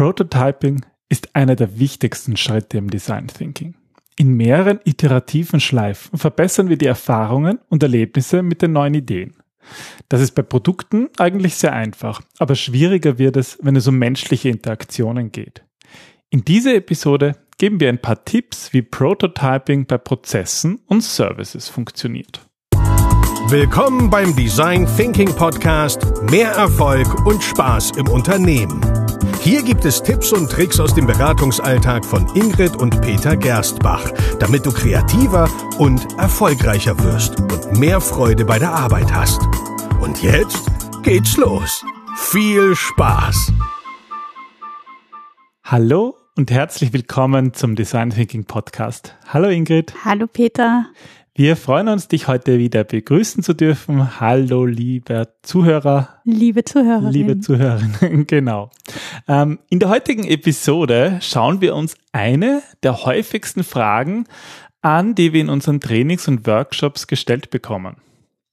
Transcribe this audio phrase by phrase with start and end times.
[0.00, 0.80] Prototyping
[1.10, 3.74] ist einer der wichtigsten Schritte im Design Thinking.
[4.16, 9.34] In mehreren iterativen Schleifen verbessern wir die Erfahrungen und Erlebnisse mit den neuen Ideen.
[10.08, 14.48] Das ist bei Produkten eigentlich sehr einfach, aber schwieriger wird es, wenn es um menschliche
[14.48, 15.64] Interaktionen geht.
[16.30, 22.40] In dieser Episode geben wir ein paar Tipps, wie Prototyping bei Prozessen und Services funktioniert.
[23.48, 28.99] Willkommen beim Design Thinking Podcast Mehr Erfolg und Spaß im Unternehmen.
[29.42, 34.66] Hier gibt es Tipps und Tricks aus dem Beratungsalltag von Ingrid und Peter Gerstbach, damit
[34.66, 35.48] du kreativer
[35.78, 39.40] und erfolgreicher wirst und mehr Freude bei der Arbeit hast.
[40.02, 40.66] Und jetzt
[41.02, 41.82] geht's los.
[42.16, 43.50] Viel Spaß!
[45.64, 49.16] Hallo und herzlich willkommen zum Design Thinking Podcast.
[49.26, 49.94] Hallo Ingrid.
[50.04, 50.84] Hallo Peter.
[51.40, 54.20] Wir freuen uns, dich heute wieder begrüßen zu dürfen.
[54.20, 56.20] Hallo, lieber Zuhörer.
[56.24, 57.10] Liebe Zuhörerin.
[57.10, 58.68] Liebe Zuhörerin, genau.
[59.26, 64.26] Ähm, in der heutigen Episode schauen wir uns eine der häufigsten Fragen
[64.82, 67.96] an, die wir in unseren Trainings und Workshops gestellt bekommen.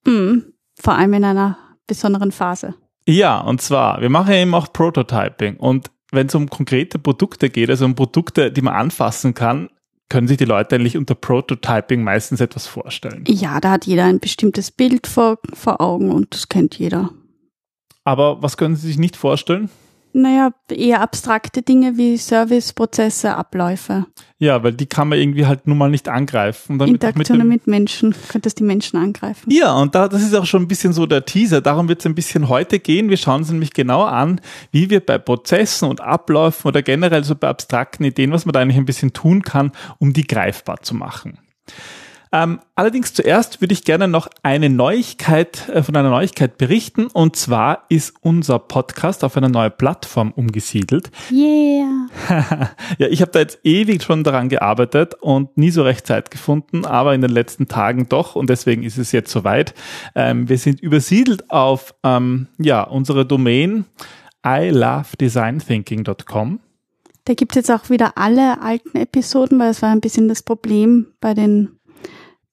[0.05, 0.37] Mm,
[0.79, 2.73] vor allem in einer besonderen Phase.
[3.05, 7.49] Ja, und zwar, wir machen ja eben auch Prototyping und wenn es um konkrete Produkte
[7.49, 9.67] geht, also um Produkte, die man anfassen kann,
[10.09, 13.23] können sich die Leute eigentlich unter Prototyping meistens etwas vorstellen.
[13.27, 17.11] Ja, da hat jeder ein bestimmtes Bild vor, vor Augen und das kennt jeder.
[18.03, 19.69] Aber was können Sie sich nicht vorstellen?
[20.17, 24.07] Naja, eher abstrakte Dinge wie Serviceprozesse, Abläufe.
[24.39, 26.79] Ja, weil die kann man irgendwie halt nun mal nicht angreifen.
[26.79, 29.51] Interaktionen mit, mit, Menschen, könnte es die Menschen angreifen.
[29.51, 31.61] Ja, und da, das ist auch schon ein bisschen so der Teaser.
[31.61, 33.11] Darum wird es ein bisschen heute gehen.
[33.11, 37.35] Wir schauen uns nämlich genau an, wie wir bei Prozessen und Abläufen oder generell so
[37.35, 40.95] bei abstrakten Ideen, was man da eigentlich ein bisschen tun kann, um die greifbar zu
[40.95, 41.37] machen.
[42.31, 47.07] Ähm, allerdings zuerst würde ich gerne noch eine Neuigkeit, äh, von einer Neuigkeit berichten.
[47.07, 51.11] Und zwar ist unser Podcast auf eine neue Plattform umgesiedelt.
[51.31, 52.07] Yeah.
[52.97, 56.85] ja, ich habe da jetzt ewig schon daran gearbeitet und nie so recht Zeit gefunden,
[56.85, 59.73] aber in den letzten Tagen doch und deswegen ist es jetzt soweit.
[60.15, 63.85] Ähm, wir sind übersiedelt auf ähm, ja, unsere Domain
[64.45, 66.59] ilovedesignThinking.com.
[67.25, 70.43] Da gibt es jetzt auch wieder alle alten Episoden, weil es war ein bisschen das
[70.43, 71.76] Problem bei den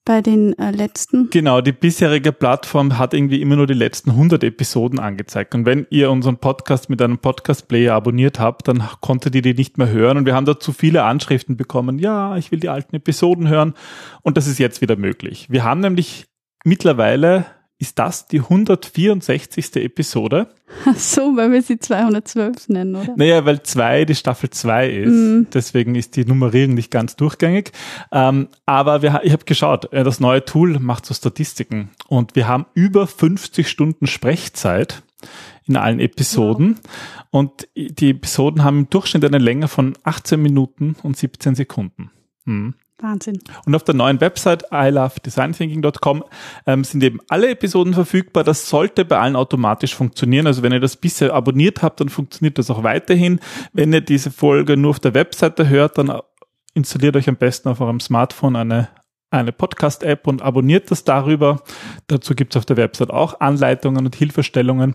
[0.04, 1.30] bei den äh, letzten.
[1.30, 5.54] Genau, die bisherige Plattform hat irgendwie immer nur die letzten 100 Episoden angezeigt.
[5.54, 9.78] Und wenn ihr unseren Podcast mit einem Podcast-Player abonniert habt, dann konntet ihr die nicht
[9.78, 10.18] mehr hören.
[10.18, 11.98] Und wir haben dazu viele Anschriften bekommen.
[11.98, 13.74] Ja, ich will die alten Episoden hören.
[14.22, 15.46] Und das ist jetzt wieder möglich.
[15.48, 16.26] Wir haben nämlich
[16.64, 17.46] mittlerweile
[17.78, 19.76] ist das die 164.
[19.76, 20.48] Episode.
[20.86, 23.14] Ach so, weil wir sie 212 nennen, oder?
[23.16, 25.10] Naja, weil 2 die Staffel 2 ist.
[25.10, 25.42] Mm.
[25.52, 27.72] Deswegen ist die Nummerierung nicht ganz durchgängig.
[28.12, 31.90] Ähm, aber wir, ich habe geschaut, äh, das neue Tool macht so Statistiken.
[32.08, 35.02] Und wir haben über 50 Stunden Sprechzeit
[35.66, 36.76] in allen Episoden.
[36.76, 37.24] Wow.
[37.30, 42.10] Und die Episoden haben im Durchschnitt eine Länge von 18 Minuten und 17 Sekunden.
[42.46, 42.74] Hm.
[42.98, 43.40] Wahnsinn.
[43.66, 46.24] Und auf der neuen Website ilovedesignThinking.com
[46.66, 48.44] ähm, sind eben alle Episoden verfügbar.
[48.44, 50.46] Das sollte bei allen automatisch funktionieren.
[50.46, 53.40] Also wenn ihr das bisher abonniert habt, dann funktioniert das auch weiterhin.
[53.72, 56.20] Wenn ihr diese Folge nur auf der Webseite hört, dann
[56.74, 58.88] installiert euch am besten auf eurem Smartphone eine
[59.30, 61.62] eine Podcast-App und abonniert das darüber.
[62.06, 64.94] Dazu gibt es auf der Website auch Anleitungen und Hilfestellungen.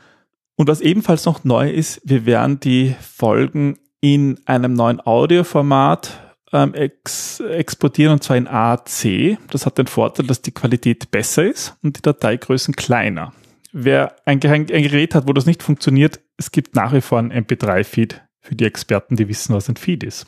[0.55, 6.73] Und was ebenfalls noch neu ist, wir werden die Folgen in einem neuen Audioformat ähm,
[6.73, 9.37] ex exportieren und zwar in AAC.
[9.49, 13.33] Das hat den Vorteil, dass die Qualität besser ist und die Dateigrößen kleiner.
[13.71, 17.31] Wer ein, ein Gerät hat, wo das nicht funktioniert, es gibt nach wie vor ein
[17.31, 20.25] MP3-Feed für die Experten, die wissen, was ein Feed ist.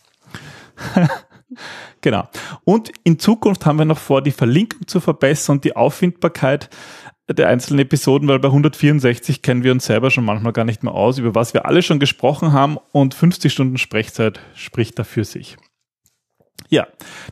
[2.02, 2.30] genau.
[2.66, 6.70] Und in Zukunft haben wir noch vor, die Verlinkung zu verbessern und die Auffindbarkeit
[7.30, 10.94] der einzelnen Episoden, weil bei 164 kennen wir uns selber schon manchmal gar nicht mehr
[10.94, 15.58] aus, über was wir alle schon gesprochen haben und 50 Stunden Sprechzeit spricht dafür sich.
[16.70, 16.88] Ja,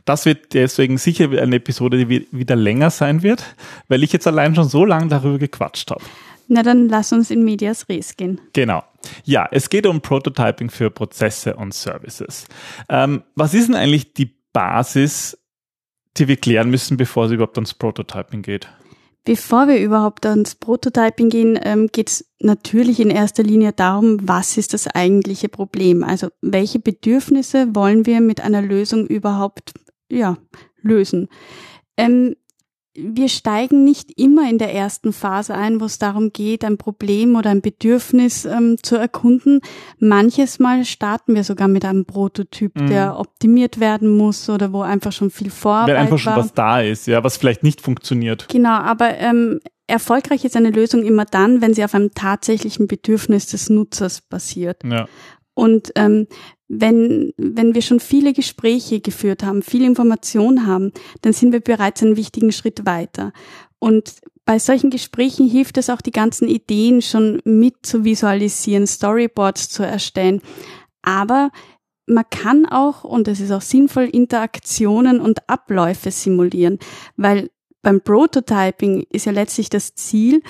[0.05, 3.55] das wird deswegen sicher eine Episode, die wieder länger sein wird,
[3.87, 6.03] weil ich jetzt allein schon so lange darüber gequatscht habe.
[6.49, 8.41] Na dann lass uns in Medias Res gehen.
[8.53, 8.83] Genau.
[9.23, 12.47] Ja, es geht um Prototyping für Prozesse und Services.
[12.89, 15.37] Ähm, was ist denn eigentlich die Basis,
[16.17, 18.67] die wir klären müssen, bevor es überhaupt ans Prototyping geht?
[19.25, 24.57] Bevor wir überhaupt ans Prototyping gehen, ähm, geht es natürlich in erster Linie darum, was
[24.57, 26.03] ist das eigentliche Problem?
[26.03, 29.73] Also welche Bedürfnisse wollen wir mit einer Lösung überhaupt
[30.09, 30.37] ja,
[30.81, 31.27] lösen?
[31.97, 32.35] Ähm,
[33.01, 37.35] wir steigen nicht immer in der ersten Phase ein, wo es darum geht, ein Problem
[37.35, 39.61] oder ein Bedürfnis ähm, zu erkunden.
[39.99, 42.87] Manches Mal starten wir sogar mit einem Prototyp, mhm.
[42.87, 46.39] der optimiert werden muss oder wo einfach schon viel Vorarbeit Wenn einfach schon war.
[46.39, 48.47] was da ist, ja, was vielleicht nicht funktioniert.
[48.49, 53.47] Genau, aber ähm, erfolgreich ist eine Lösung immer dann, wenn sie auf einem tatsächlichen Bedürfnis
[53.47, 54.83] des Nutzers basiert.
[54.83, 55.07] Ja.
[55.59, 56.27] Und ähm,
[56.69, 62.01] wenn, wenn wir schon viele Gespräche geführt haben, viel Information haben, dann sind wir bereits
[62.01, 63.33] einen wichtigen Schritt weiter.
[63.77, 64.13] Und
[64.45, 69.83] bei solchen Gesprächen hilft es auch, die ganzen Ideen schon mit zu visualisieren, Storyboards zu
[69.83, 70.41] erstellen.
[71.01, 71.51] Aber
[72.05, 76.79] man kann auch, und es ist auch sinnvoll, Interaktionen und Abläufe simulieren,
[77.17, 77.49] weil
[77.81, 80.41] beim Prototyping ist ja letztlich das Ziel,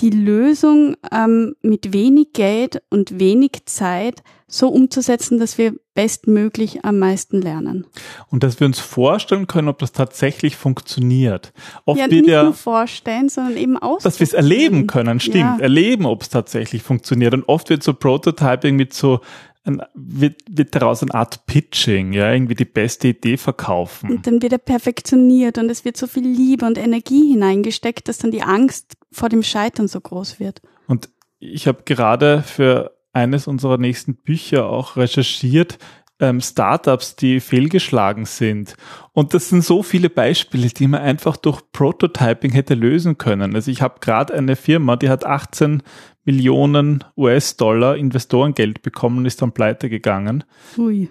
[0.00, 6.98] die Lösung ähm, mit wenig Geld und wenig Zeit so umzusetzen, dass wir bestmöglich am
[6.98, 7.86] meisten lernen.
[8.28, 11.52] Und dass wir uns vorstellen können, ob das tatsächlich funktioniert.
[11.86, 14.00] Oft ja, nicht ja, nur vorstellen, sondern eben auch.
[14.00, 15.36] Dass wir es erleben können, stimmt.
[15.36, 15.58] Ja.
[15.60, 17.32] Erleben, ob es tatsächlich funktioniert.
[17.32, 19.20] Und oft wird so Prototyping mit so
[19.64, 24.10] ein, wird, wird daraus eine Art Pitching, ja, irgendwie die beste Idee verkaufen.
[24.10, 28.18] Und dann wird er perfektioniert und es wird so viel Liebe und Energie hineingesteckt, dass
[28.18, 30.62] dann die Angst vor dem Scheitern so groß wird.
[30.86, 35.78] Und ich habe gerade für eines unserer nächsten Bücher auch recherchiert,
[36.20, 38.76] ähm, Startups, die fehlgeschlagen sind.
[39.12, 43.54] Und das sind so viele Beispiele, die man einfach durch Prototyping hätte lösen können.
[43.54, 45.82] Also ich habe gerade eine Firma, die hat 18
[46.24, 50.44] Millionen US-Dollar Investorengeld bekommen, ist dann pleite gegangen.
[50.76, 51.08] Ui.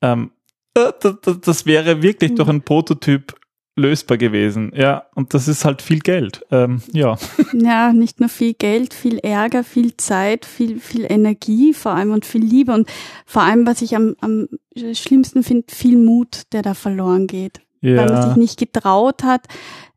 [0.00, 0.30] Ähm,
[0.74, 3.34] äh, das, das, wäre wirklich durch einen Prototyp
[3.76, 4.72] lösbar gewesen.
[4.74, 6.44] Ja, und das ist halt viel Geld.
[6.50, 7.16] Ähm, ja.
[7.52, 12.24] Ja, nicht nur viel Geld, viel Ärger, viel Zeit, viel, viel Energie vor allem und
[12.24, 12.88] viel Liebe und
[13.24, 14.48] vor allem, was ich am, am
[14.92, 17.60] schlimmsten finde, viel Mut, der da verloren geht.
[17.80, 17.96] Ja.
[17.96, 19.46] Weil man sich nicht getraut hat,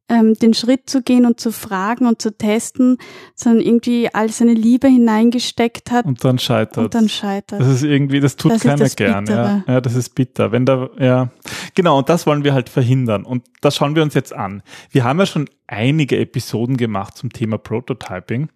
[0.07, 2.97] ähm, den Schritt zu gehen und zu fragen und zu testen,
[3.33, 6.05] sondern irgendwie all seine Liebe hineingesteckt hat.
[6.05, 6.77] Und dann scheitert.
[6.77, 7.59] Und dann scheitert.
[7.59, 9.25] Das ist irgendwie, das tut das keiner gern.
[9.25, 9.63] Ja.
[9.67, 10.51] ja, das ist bitter.
[10.51, 11.29] Wenn da, ja.
[11.73, 13.25] Genau, und das wollen wir halt verhindern.
[13.25, 14.61] Und das schauen wir uns jetzt an.
[14.91, 18.49] Wir haben ja schon einige Episoden gemacht zum Thema Prototyping.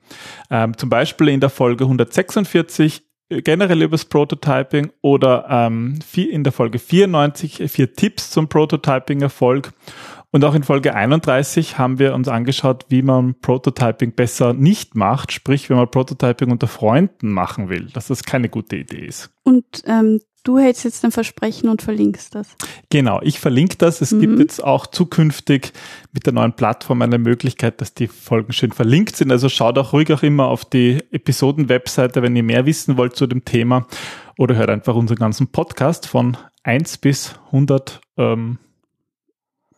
[0.51, 6.53] Ähm, zum Beispiel in der Folge 146 äh, generell übers Prototyping oder ähm, in der
[6.53, 9.71] Folge 94 vier Tipps zum Prototyping-Erfolg
[10.31, 15.31] und auch in Folge 31 haben wir uns angeschaut, wie man Prototyping besser nicht macht,
[15.31, 19.31] sprich, wenn man Prototyping unter Freunden machen will, dass das keine gute Idee ist.
[19.43, 22.55] Und ähm, du hältst jetzt ein Versprechen und verlinkst das.
[22.89, 24.01] Genau, ich verlinke das.
[24.01, 24.21] Es mhm.
[24.21, 25.73] gibt jetzt auch zukünftig
[26.11, 29.31] mit der neuen Plattform eine Möglichkeit, dass die Folgen schön verlinkt sind.
[29.31, 33.25] Also schaut auch ruhig auch immer auf die Episoden-Webseite, wenn ihr mehr wissen wollt zu
[33.25, 33.87] dem Thema
[34.37, 37.99] oder hört einfach unseren ganzen Podcast von 1 bis 100.
[38.17, 38.59] Ähm,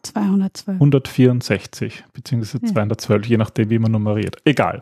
[0.03, 0.75] 212.
[0.75, 4.37] 164 beziehungsweise 212, je nachdem, wie man nummeriert.
[4.45, 4.81] Egal.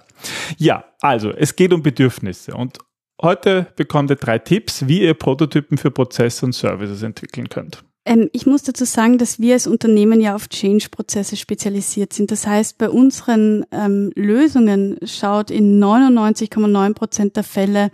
[0.58, 2.78] Ja, also es geht um Bedürfnisse und
[3.22, 7.84] heute bekommt ihr drei Tipps, wie ihr Prototypen für Prozesse und Services entwickeln könnt.
[8.06, 12.32] Ähm, ich muss dazu sagen, dass wir als Unternehmen ja auf Change-Prozesse spezialisiert sind.
[12.32, 17.92] Das heißt, bei unseren ähm, Lösungen schaut in 99,9 Prozent der Fälle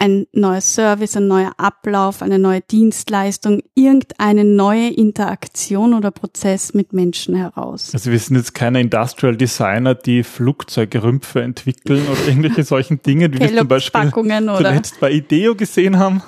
[0.00, 6.94] ein neuer Service, ein neuer Ablauf, eine neue Dienstleistung, irgendeine neue Interaktion oder Prozess mit
[6.94, 7.90] Menschen heraus.
[7.92, 13.40] Also wir sind jetzt keine Industrial Designer, die Flugzeugrümpfe entwickeln oder irgendwelche solchen Dinge, wie
[13.40, 16.22] wir zum Beispiel zuletzt bei Ideo gesehen haben.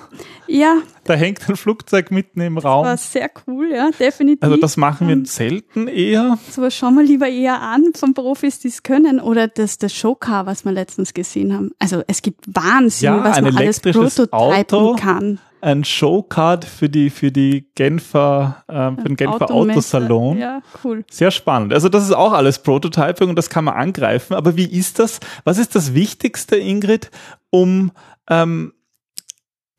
[0.53, 0.83] Ja.
[1.05, 2.85] Da hängt ein Flugzeug mitten im Raum.
[2.85, 4.43] Das war sehr cool, ja, definitiv.
[4.43, 6.39] Also das machen wir selten eher.
[6.51, 9.19] So was schauen wir lieber eher an von Profis, die es können.
[9.19, 11.71] Oder das, das Showcar, was wir letztens gesehen haben.
[11.79, 15.41] Also es gibt Wahnsinn, ja, was man alles prototypen Auto, kann.
[15.63, 20.37] Ein Showcard für die, für die Genfer, äh, für den Genfer Autosalon.
[20.37, 21.05] Ja, cool.
[21.11, 21.73] Sehr spannend.
[21.73, 24.35] Also das ist auch alles Prototyping und das kann man angreifen.
[24.35, 25.19] Aber wie ist das?
[25.45, 27.11] Was ist das Wichtigste, Ingrid,
[27.51, 27.93] um
[28.29, 28.75] ähm,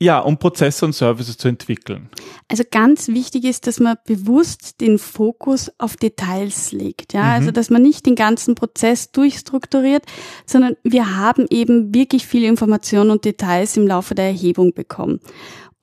[0.04, 2.10] ja, um Prozesse und Services zu entwickeln.
[2.50, 7.14] Also ganz wichtig ist, dass man bewusst den Fokus auf Details legt.
[7.14, 7.30] Ja, mhm.
[7.30, 10.04] also dass man nicht den ganzen Prozess durchstrukturiert,
[10.46, 15.22] sondern wir haben eben wirklich viele Informationen und Details im Laufe der Erhebung bekommen.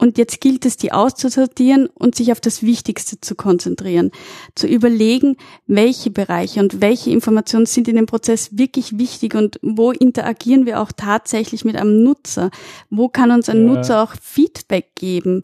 [0.01, 4.13] Und jetzt gilt es, die auszusortieren und sich auf das Wichtigste zu konzentrieren.
[4.55, 9.91] Zu überlegen, welche Bereiche und welche Informationen sind in dem Prozess wirklich wichtig und wo
[9.91, 12.51] interagieren wir auch tatsächlich mit einem Nutzer?
[12.89, 13.75] Wo kann uns ein ja.
[13.75, 15.43] Nutzer auch Feedback geben?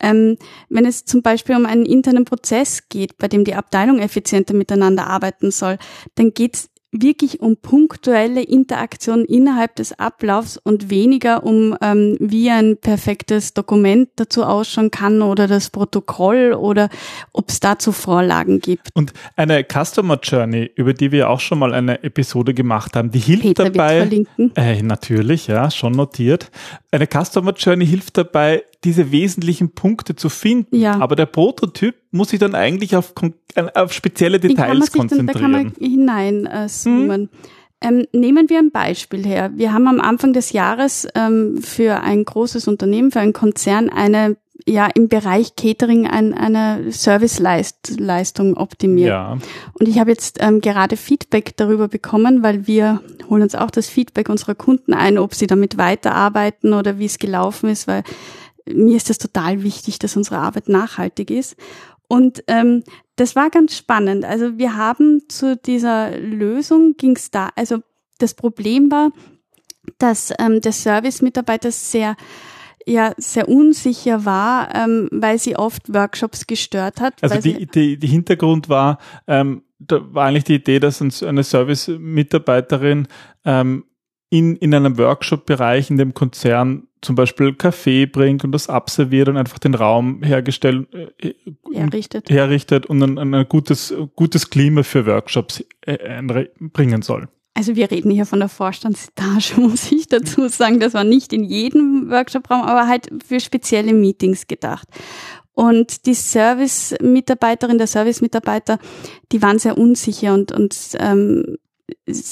[0.00, 0.38] Ähm,
[0.70, 5.06] wenn es zum Beispiel um einen internen Prozess geht, bei dem die Abteilung effizienter miteinander
[5.06, 5.76] arbeiten soll,
[6.14, 12.50] dann geht es wirklich um punktuelle Interaktion innerhalb des Ablaufs und weniger um, ähm, wie
[12.50, 16.88] ein perfektes Dokument dazu ausschauen kann oder das Protokoll oder
[17.32, 18.88] ob es dazu Vorlagen gibt.
[18.94, 23.18] Und eine Customer Journey, über die wir auch schon mal eine Episode gemacht haben, die
[23.18, 24.24] hilft Peter dabei.
[24.54, 26.50] Äh, natürlich, ja, schon notiert.
[26.90, 30.76] Eine Customer Journey hilft dabei, diese wesentlichen Punkte zu finden.
[30.76, 30.98] Ja.
[31.00, 33.12] Aber der Prototyp muss sich dann eigentlich auf,
[33.74, 35.26] auf spezielle Details konzentrieren.
[35.26, 37.22] Dann, da kann man hineinzoomen.
[37.22, 37.28] Äh, hm.
[37.80, 39.52] Ähm, nehmen wir ein Beispiel her.
[39.54, 44.36] Wir haben am Anfang des Jahres ähm, für ein großes Unternehmen, für einen Konzern eine
[44.66, 49.08] ja im Bereich Catering ein, eine Serviceleistung optimiert.
[49.08, 49.38] Ja.
[49.78, 53.88] Und ich habe jetzt ähm, gerade Feedback darüber bekommen, weil wir holen uns auch das
[53.88, 58.02] Feedback unserer Kunden ein, ob sie damit weiterarbeiten oder wie es gelaufen ist, weil
[58.72, 61.56] mir ist das total wichtig, dass unsere Arbeit nachhaltig ist.
[62.08, 62.84] Und ähm,
[63.16, 64.24] das war ganz spannend.
[64.24, 67.78] Also wir haben zu dieser Lösung ging es da, also
[68.18, 69.12] das Problem war,
[69.98, 72.16] dass ähm, der Service-Mitarbeiter sehr
[72.86, 77.22] ja sehr unsicher war, ähm, weil sie oft Workshops gestört hat.
[77.22, 83.06] Also die, die, die Hintergrund war, ähm, da war eigentlich die Idee, dass eine Service-Mitarbeiterin
[83.44, 83.84] ähm,
[84.30, 89.36] in, in einem Workshop-Bereich in dem Konzern zum Beispiel Kaffee bringt und das abserviert und
[89.36, 91.34] einfach den Raum hergestellt, äh,
[91.72, 92.30] herrichtet.
[92.30, 97.28] herrichtet und ein, ein gutes, gutes Klima für Workshops äh, bringen soll.
[97.54, 100.78] Also wir reden hier von der Vorstandsetage, muss ich dazu sagen.
[100.78, 104.86] Das war nicht in jedem Workshop-Raum, aber halt für spezielle Meetings gedacht.
[105.54, 108.78] Und die Service-Mitarbeiterin, der Service-Mitarbeiter,
[109.32, 111.56] die waren sehr unsicher und, und ähm,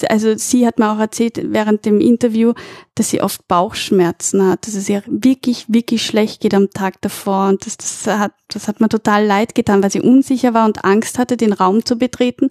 [0.09, 2.55] also sie hat mir auch erzählt während dem Interview,
[2.95, 7.49] dass sie oft Bauchschmerzen hat, dass es ihr wirklich, wirklich schlecht geht am Tag davor.
[7.49, 10.85] Und das, das, hat, das hat mir total leid getan, weil sie unsicher war und
[10.85, 12.49] Angst hatte, den Raum zu betreten,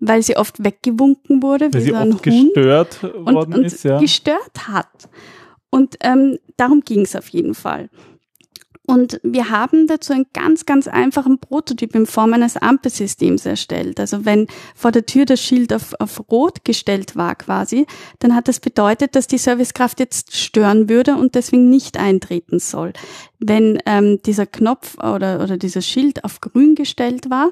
[0.00, 3.54] weil sie oft weggewunken wurde, weil wie sie so ein oft Hund gestört worden und,
[3.54, 3.98] und ist, ja.
[3.98, 5.08] gestört hat.
[5.70, 7.90] Und ähm, darum ging es auf jeden Fall.
[8.86, 13.98] Und wir haben dazu einen ganz, ganz einfachen Prototyp in Form eines Ampelsystems erstellt.
[13.98, 17.86] Also wenn vor der Tür das Schild auf, auf Rot gestellt war quasi,
[18.20, 22.92] dann hat das bedeutet, dass die Servicekraft jetzt stören würde und deswegen nicht eintreten soll.
[23.38, 27.50] Wenn ähm, dieser Knopf oder, oder dieses Schild auf grün gestellt war,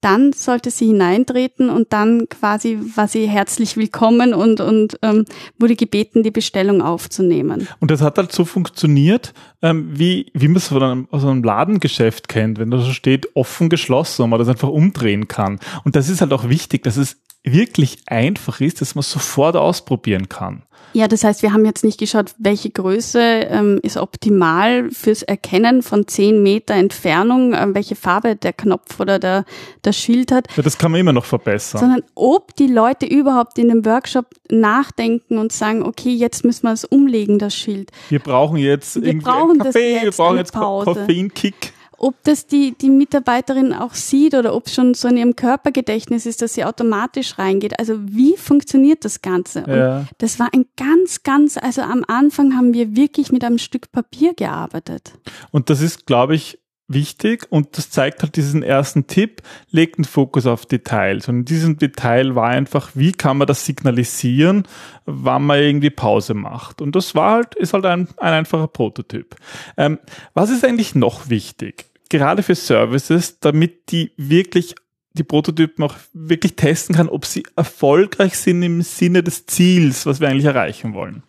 [0.00, 5.24] dann sollte sie hineintreten und dann quasi war sie herzlich willkommen und, und ähm,
[5.58, 7.66] wurde gebeten, die Bestellung aufzunehmen.
[7.80, 11.42] Und das hat halt so funktioniert, ähm, wie, wie man es von einem, aus einem
[11.42, 15.58] Ladengeschäft kennt, wenn da so steht, offen, geschlossen und man das einfach umdrehen kann.
[15.84, 20.28] Und das ist halt auch wichtig, dass es wirklich einfach ist, dass man sofort ausprobieren
[20.28, 20.62] kann.
[20.92, 25.82] Ja, das heißt, wir haben jetzt nicht geschaut, welche Größe ähm, ist optimal fürs Erkennen
[25.82, 29.44] von zehn Meter Entfernung, äh, welche Farbe der Knopf oder der,
[29.84, 30.48] der Schild hat.
[30.56, 31.80] Ja, das kann man immer noch verbessern.
[31.80, 36.72] Sondern ob die Leute überhaupt in dem Workshop nachdenken und sagen, okay, jetzt müssen wir
[36.72, 37.90] es umlegen, das Schild.
[38.08, 40.52] Wir brauchen jetzt wir irgendwie brauchen Kaffee, wir brauchen jetzt.
[40.54, 46.26] Koffeinkick ob das die, die Mitarbeiterin auch sieht oder ob schon so in ihrem Körpergedächtnis
[46.26, 47.78] ist, dass sie automatisch reingeht.
[47.78, 49.64] Also wie funktioniert das Ganze?
[49.66, 50.04] Ja.
[50.18, 54.34] Das war ein ganz, ganz, also am Anfang haben wir wirklich mit einem Stück Papier
[54.34, 55.12] gearbeitet.
[55.50, 60.04] Und das ist, glaube ich, wichtig und das zeigt halt diesen ersten Tipp, legt einen
[60.04, 61.28] Fokus auf Details.
[61.28, 64.66] Und in diesem Detail war einfach, wie kann man das signalisieren,
[65.04, 66.80] wann man irgendwie Pause macht.
[66.80, 69.36] Und das war halt, ist halt ein, ein einfacher Prototyp.
[69.76, 69.98] Ähm,
[70.34, 71.86] was ist eigentlich noch wichtig?
[72.08, 74.74] Gerade für Services, damit die wirklich
[75.12, 80.20] die Prototypen auch wirklich testen kann, ob sie erfolgreich sind im Sinne des Ziels, was
[80.20, 81.22] wir eigentlich erreichen wollen.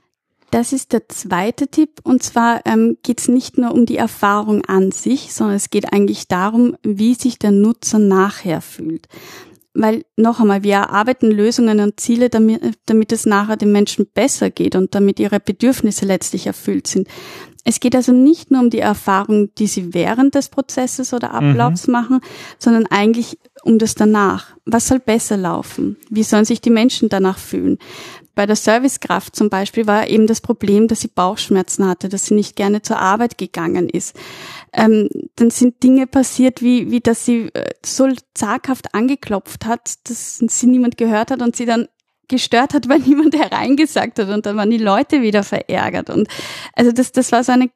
[0.52, 2.00] Das ist der zweite Tipp.
[2.04, 5.92] Und zwar ähm, geht es nicht nur um die Erfahrung an sich, sondern es geht
[5.92, 9.08] eigentlich darum, wie sich der Nutzer nachher fühlt.
[9.74, 14.50] Weil noch einmal, wir erarbeiten Lösungen und Ziele, damit, damit es nachher den Menschen besser
[14.50, 17.08] geht und damit ihre Bedürfnisse letztlich erfüllt sind.
[17.64, 21.86] Es geht also nicht nur um die Erfahrung, die sie während des Prozesses oder Ablaufs
[21.86, 21.92] mhm.
[21.92, 22.22] machen,
[22.58, 24.56] sondern eigentlich um das danach.
[24.66, 25.98] Was soll besser laufen?
[26.10, 27.78] Wie sollen sich die Menschen danach fühlen?
[28.38, 32.36] Bei der Servicekraft zum Beispiel war eben das Problem, dass sie Bauchschmerzen hatte, dass sie
[32.36, 34.16] nicht gerne zur Arbeit gegangen ist.
[34.72, 40.38] Ähm, dann sind Dinge passiert, wie, wie dass sie äh, so zaghaft angeklopft hat, dass
[40.38, 41.88] sie niemand gehört hat und sie dann
[42.28, 46.28] gestört hat, weil niemand hereingesagt hat und dann waren die Leute wieder verärgert und
[46.74, 47.72] also das, das war so eine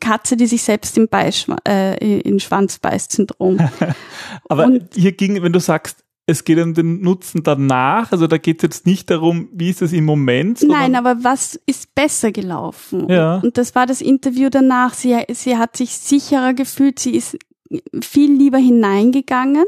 [0.00, 3.58] Katze, die sich selbst im, Beisch, äh, in Schwanz beißt Syndrom.
[4.48, 8.12] Aber und, hier ging, wenn du sagst, es geht um den Nutzen danach.
[8.12, 10.62] Also da geht es jetzt nicht darum, wie ist es im Moment.
[10.62, 13.08] Nein, aber was ist besser gelaufen?
[13.10, 13.36] Ja.
[13.36, 14.94] Und das war das Interview danach.
[14.94, 16.98] Sie, sie hat sich sicherer gefühlt.
[16.98, 17.38] Sie ist
[18.02, 19.64] viel lieber hineingegangen.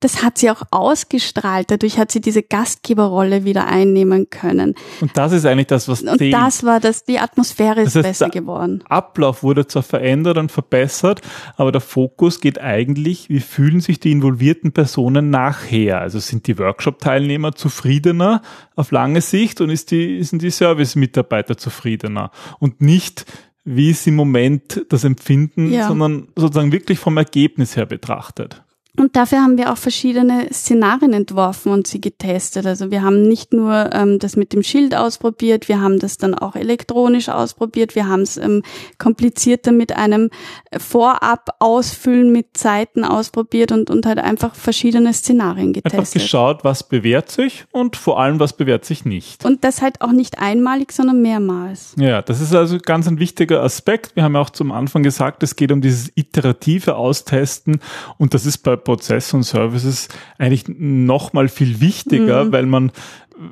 [0.00, 1.70] Das hat sie auch ausgestrahlt.
[1.70, 4.74] Dadurch hat sie diese Gastgeberrolle wieder einnehmen können.
[5.00, 6.34] Und das ist eigentlich das, was Und zählt.
[6.34, 8.82] das war das, die Atmosphäre ist das heißt, besser geworden.
[8.88, 11.22] Ablauf wurde zwar verändert und verbessert,
[11.56, 16.00] aber der Fokus geht eigentlich, wie fühlen sich die involvierten Personen nachher?
[16.00, 18.42] Also sind die Workshop-Teilnehmer zufriedener
[18.74, 22.30] auf lange Sicht und ist die, sind die Service-Mitarbeiter zufriedener?
[22.58, 23.26] Und nicht,
[23.68, 25.88] wie ist im Moment das Empfinden, ja.
[25.88, 28.62] sondern sozusagen wirklich vom Ergebnis her betrachtet.
[28.98, 32.66] Und dafür haben wir auch verschiedene Szenarien entworfen und sie getestet.
[32.66, 36.34] Also wir haben nicht nur ähm, das mit dem Schild ausprobiert, wir haben das dann
[36.34, 38.64] auch elektronisch ausprobiert, wir haben es ähm,
[38.98, 40.30] komplizierter mit einem
[40.76, 46.00] Vorab ausfüllen mit Zeiten ausprobiert und, und halt einfach verschiedene Szenarien getestet.
[46.00, 49.44] Einfach geschaut, was bewährt sich und vor allem, was bewährt sich nicht.
[49.44, 51.94] Und das halt auch nicht einmalig, sondern mehrmals.
[51.98, 54.16] Ja, das ist also ganz ein wichtiger Aspekt.
[54.16, 57.78] Wir haben ja auch zum Anfang gesagt, es geht um dieses iterative Austesten
[58.16, 62.52] und das ist bei Prozess und Services eigentlich noch mal viel wichtiger, mhm.
[62.52, 62.90] weil man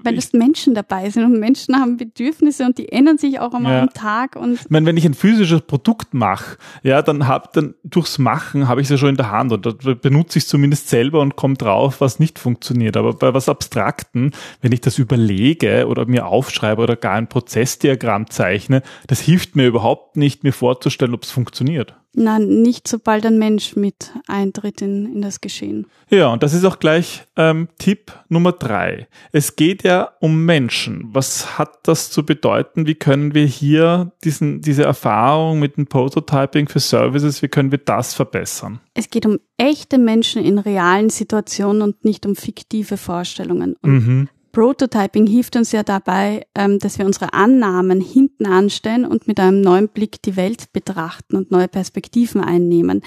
[0.02, 3.72] weil es Menschen dabei sind und Menschen haben Bedürfnisse und die ändern sich auch immer
[3.72, 3.82] ja.
[3.82, 4.36] am Tag.
[4.36, 8.68] Und ich meine, wenn ich ein physisches Produkt mache, ja, dann hab dann durchs Machen
[8.68, 11.20] habe ich es ja schon in der Hand und da benutze ich es zumindest selber
[11.20, 12.96] und komme drauf, was nicht funktioniert.
[12.96, 18.30] Aber bei was Abstrakten, wenn ich das überlege oder mir aufschreibe oder gar ein Prozessdiagramm
[18.30, 21.94] zeichne, das hilft mir überhaupt nicht, mir vorzustellen, ob es funktioniert.
[22.18, 25.86] Na, nicht sobald ein Mensch mit eintritt in, in das Geschehen.
[26.08, 29.06] Ja, und das ist auch gleich ähm, Tipp Nummer drei.
[29.32, 31.08] Es geht ja um Menschen.
[31.12, 32.86] Was hat das zu bedeuten?
[32.86, 37.78] Wie können wir hier diesen, diese Erfahrung mit dem Prototyping für Services, wie können wir
[37.78, 38.80] das verbessern?
[38.94, 43.76] Es geht um echte Menschen in realen Situationen und nicht um fiktive Vorstellungen.
[43.82, 44.28] Und mhm.
[44.56, 49.60] Prototyping hilft uns ja dabei, ähm, dass wir unsere Annahmen hinten anstellen und mit einem
[49.60, 53.02] neuen Blick die Welt betrachten und neue Perspektiven einnehmen.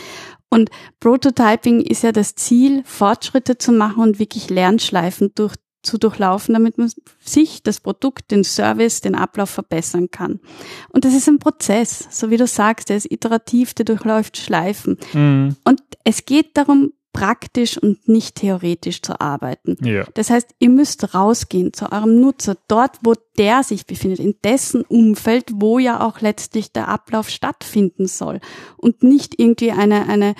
[0.51, 6.53] Und Prototyping ist ja das Ziel, Fortschritte zu machen und wirklich Lernschleifen durch, zu durchlaufen,
[6.53, 10.39] damit man sich, das Produkt, den Service, den Ablauf verbessern kann.
[10.89, 14.97] Und das ist ein Prozess, so wie du sagst, der ist iterativ, der durchläuft Schleifen.
[15.13, 15.55] Mhm.
[15.63, 19.77] Und es geht darum, praktisch und nicht theoretisch zu arbeiten.
[19.81, 20.05] Ja.
[20.13, 24.83] Das heißt, ihr müsst rausgehen zu eurem Nutzer, dort, wo der sich befindet, in dessen
[24.83, 28.39] Umfeld, wo ja auch letztlich der Ablauf stattfinden soll
[28.77, 30.35] und nicht irgendwie eine, eine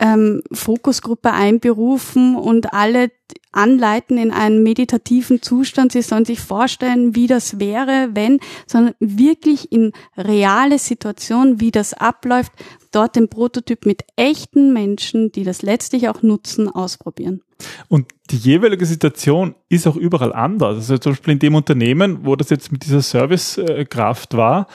[0.00, 3.10] ähm, Fokusgruppe einberufen und alle
[3.52, 5.92] anleiten in einen meditativen Zustand.
[5.92, 11.94] Sie sollen sich vorstellen, wie das wäre, wenn, sondern wirklich in reale Situationen, wie das
[11.94, 12.52] abläuft,
[12.92, 17.42] dort den Prototyp mit echten Menschen, die das letztlich auch nutzen, ausprobieren.
[17.88, 20.76] Und die jeweilige Situation ist auch überall anders.
[20.76, 24.66] Also zum Beispiel in dem Unternehmen, wo das jetzt mit dieser Servicekraft war,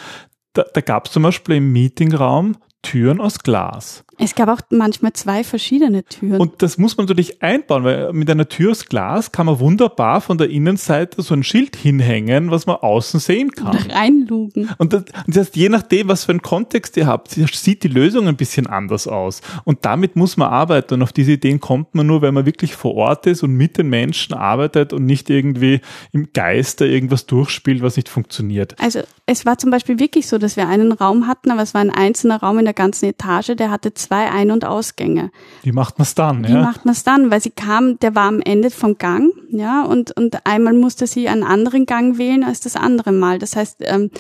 [0.54, 4.04] da, da gab es zum Beispiel im Meetingraum Türen aus Glas.
[4.18, 6.40] Es gab auch manchmal zwei verschiedene Türen.
[6.40, 10.22] Und das muss man natürlich einbauen, weil mit einer Tür aus Glas kann man wunderbar
[10.22, 13.76] von der Innenseite so ein Schild hinhängen, was man außen sehen kann.
[13.76, 14.70] Oder reinlugen.
[14.78, 18.28] Und das, das heißt, je nachdem, was für einen Kontext ihr habt, sieht die Lösung
[18.28, 19.42] ein bisschen anders aus.
[19.66, 20.96] Und damit muss man arbeiten.
[20.96, 23.78] Und auf diese Ideen kommt man nur, wenn man wirklich vor Ort ist und mit
[23.78, 28.76] den Menschen arbeitet und nicht irgendwie im Geiste irgendwas durchspielt, was nicht funktioniert.
[28.80, 31.82] Also es war zum Beispiel wirklich so, dass wir einen Raum hatten, aber es war
[31.82, 35.32] ein einzelner Raum in der ganzen Etage, der hatte zwei Ein- und Ausgänge.
[35.64, 36.48] Wie macht man es dann?
[36.48, 36.62] Wie ja?
[36.62, 37.32] macht man es dann?
[37.32, 41.28] Weil sie kam, der war am Ende vom Gang, ja, und, und einmal musste sie
[41.28, 43.40] einen anderen Gang wählen als das andere Mal.
[43.40, 44.12] Das heißt, ähm,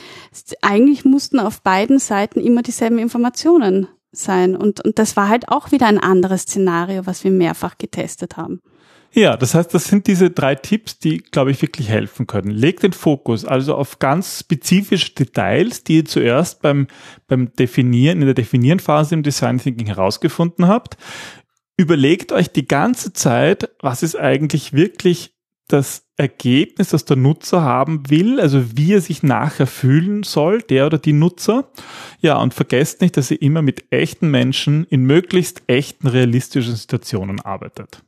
[0.61, 4.55] eigentlich mussten auf beiden Seiten immer dieselben Informationen sein.
[4.55, 8.61] Und, und das war halt auch wieder ein anderes Szenario, was wir mehrfach getestet haben.
[9.17, 12.51] Ja, das heißt, das sind diese drei Tipps, die, glaube ich, wirklich helfen können.
[12.51, 16.87] Legt den Fokus also auf ganz spezifische Details, die ihr zuerst beim,
[17.27, 20.97] beim Definieren, in der Definieren-Phase im Design Thinking herausgefunden habt.
[21.77, 25.33] Überlegt euch die ganze Zeit, was ist eigentlich wirklich
[25.69, 30.87] das Ergebnis, das der Nutzer haben will, also wie er sich nachher fühlen soll, der
[30.87, 31.71] oder die Nutzer.
[32.19, 37.39] Ja, und vergesst nicht, dass ihr immer mit echten Menschen in möglichst echten, realistischen Situationen
[37.39, 38.01] arbeitet.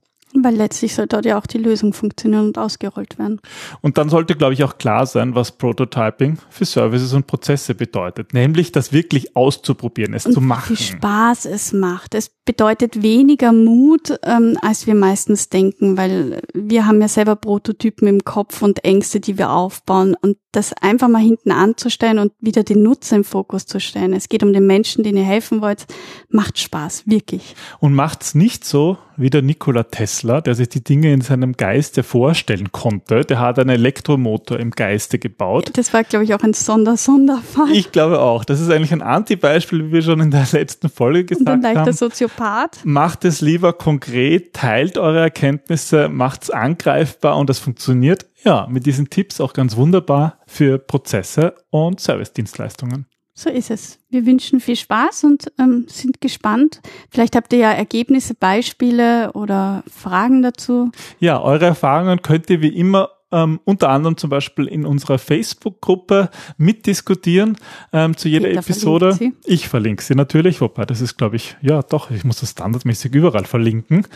[0.44, 3.40] Weil letztlich soll dort ja auch die Lösung funktionieren und ausgerollt werden.
[3.82, 8.34] Und dann sollte, glaube ich, auch klar sein, was Prototyping für Services und Prozesse bedeutet.
[8.34, 10.78] Nämlich, das wirklich auszuprobieren, es und zu machen.
[10.78, 12.16] Wie Spaß es macht.
[12.16, 18.08] Es bedeutet weniger Mut, ähm, als wir meistens denken, weil wir haben ja selber Prototypen
[18.08, 20.16] im Kopf und Ängste, die wir aufbauen.
[20.20, 24.14] Und das einfach mal hinten anzustellen und wieder den Nutzer im Fokus zu stellen.
[24.14, 25.86] Es geht um den Menschen, den ihr helfen wollt.
[26.30, 27.56] Macht Spaß, wirklich.
[27.80, 32.04] Und macht's nicht so wie der Nikola Tesla, der sich die Dinge in seinem Geiste
[32.04, 33.22] vorstellen konnte.
[33.22, 35.72] Der hat einen Elektromotor im Geiste gebaut.
[35.74, 37.72] Das war, glaube ich, auch ein Sonder-Sonderfall.
[37.72, 38.44] Ich glaube auch.
[38.46, 41.62] Das ist eigentlich ein Anti-Beispiel, wie wir schon in der letzten Folge gesagt und ein
[41.62, 41.94] leichter haben.
[41.94, 42.80] Soziopath.
[42.84, 49.10] Macht es lieber konkret, teilt eure Erkenntnisse, macht's angreifbar und das funktioniert ja mit diesen
[49.10, 53.06] Tipps auch ganz wunderbar für Prozesse und Service-Dienstleistungen.
[53.40, 54.00] So ist es.
[54.10, 56.82] Wir wünschen viel Spaß und ähm, sind gespannt.
[57.12, 60.92] Vielleicht habt ihr ja Ergebnisse, Beispiele oder Fragen dazu.
[61.20, 66.32] Ja, eure Erfahrungen könnt ihr wie immer ähm, unter anderem zum Beispiel in unserer Facebook-Gruppe
[66.58, 67.58] mitdiskutieren
[67.94, 69.14] ähm, zu jeder Peter Episode.
[69.14, 72.50] verlinkt Ich verlinke sie natürlich, wobei das ist, glaube ich, ja doch, ich muss das
[72.50, 74.08] standardmäßig überall verlinken.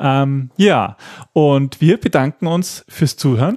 [0.00, 0.96] Ähm, ja,
[1.32, 3.56] und wir bedanken uns fürs Zuhören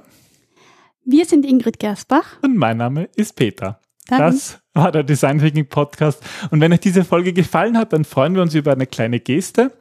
[1.04, 2.36] Wir sind Ingrid Gersbach.
[2.42, 3.80] und mein Name ist Peter.
[4.08, 6.22] Dann Das war der Design Thinking Podcast.
[6.50, 9.72] Und wenn euch diese Folge gefallen hat, dann freuen wir uns über eine kleine Geste.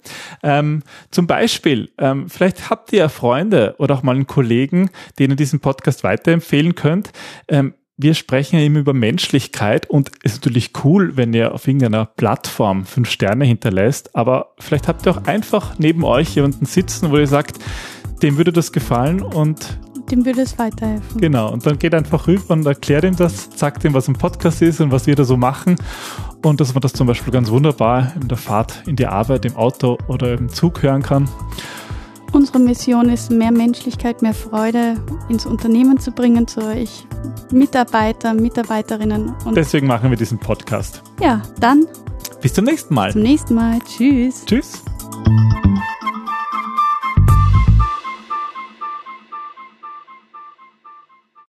[0.44, 5.32] Ähm, zum Beispiel, ähm, vielleicht habt ihr ja Freunde oder auch mal einen Kollegen, denen
[5.32, 7.12] ihr diesen Podcast weiterempfehlen könnt.
[7.48, 11.68] Ähm, wir sprechen ja immer über Menschlichkeit und es ist natürlich cool, wenn ihr auf
[11.68, 17.10] irgendeiner Plattform fünf Sterne hinterlässt, aber vielleicht habt ihr auch einfach neben euch jemanden sitzen,
[17.10, 17.58] wo ihr sagt,
[18.22, 19.80] dem würde das gefallen und
[20.12, 21.20] dem würde es weiterhelfen.
[21.22, 24.62] Genau, und dann geht einfach rüber und erklärt ihm das, sagt ihm, was ein Podcast
[24.62, 25.76] ist und was wir da so machen.
[26.44, 29.56] Und dass man das zum Beispiel ganz wunderbar in der Fahrt in die Arbeit, im
[29.56, 31.28] Auto oder im Zug hören kann.
[32.34, 34.96] Unsere Mission ist, mehr Menschlichkeit, mehr Freude
[35.30, 37.08] ins Unternehmen zu bringen, zu euch
[37.52, 39.34] Mitarbeiter, Mitarbeiterinnen.
[39.46, 41.02] Und Deswegen machen wir diesen Podcast.
[41.22, 41.86] ja, dann
[42.42, 43.12] Bis zum nächsten Mal.
[43.14, 43.80] zum nächsten Mal.
[43.88, 44.44] Tschüss.
[44.46, 44.84] Tschüss.